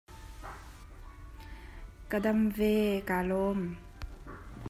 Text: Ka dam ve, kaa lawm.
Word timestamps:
Ka 2.09 2.17
dam 2.23 2.39
ve, 2.57 2.73
kaa 3.07 3.23
lawm. 3.29 3.59